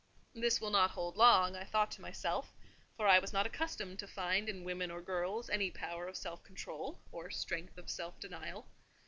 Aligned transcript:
"This 0.33 0.59
will 0.59 0.71
not 0.71 0.89
hold 0.89 1.15
long," 1.15 1.55
I 1.55 1.63
thought 1.63 1.91
to 1.91 2.01
myself; 2.01 2.51
for 2.97 3.05
I 3.07 3.19
was 3.19 3.31
not 3.33 3.45
accustomed 3.45 3.99
to 3.99 4.07
find 4.07 4.49
in 4.49 4.63
women 4.63 4.89
or 4.89 4.99
girls 4.99 5.47
any 5.47 5.69
power 5.69 6.07
of 6.07 6.17
self 6.17 6.41
control, 6.43 6.99
or 7.11 7.29
strength 7.29 7.77
of 7.77 7.87
self 7.87 8.19
denial. 8.19 8.65